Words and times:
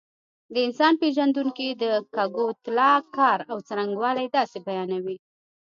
د 0.53 0.55
انسان 0.67 0.93
پېژندونکي 1.01 1.67
د 1.83 1.83
کګوتلا 2.15 2.91
کار 3.15 3.39
او 3.51 3.57
څرنګوالی 3.67 4.27
داسې 4.37 4.57
بیانوي. 4.67 5.17